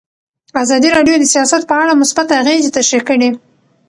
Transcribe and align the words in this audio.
ازادي 0.63 0.89
راډیو 0.95 1.15
د 1.19 1.25
سیاست 1.33 1.61
په 1.69 1.75
اړه 1.81 1.99
مثبت 2.01 2.27
اغېزې 2.41 2.73
تشریح 2.77 3.03
کړي. 3.09 3.29